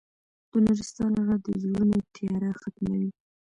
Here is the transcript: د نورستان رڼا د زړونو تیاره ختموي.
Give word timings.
د 0.51 0.53
نورستان 0.65 1.09
رڼا 1.17 1.37
د 1.45 1.47
زړونو 1.63 1.97
تیاره 2.15 2.51
ختموي. 2.61 3.09